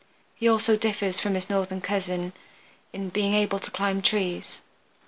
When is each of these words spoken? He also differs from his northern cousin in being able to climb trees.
He 0.33 0.47
also 0.47 0.77
differs 0.77 1.19
from 1.19 1.35
his 1.35 1.47
northern 1.47 1.79
cousin 1.79 2.33
in 2.91 3.09
being 3.09 3.35
able 3.35 3.59
to 3.59 3.69
climb 3.69 4.01
trees. 4.01 4.61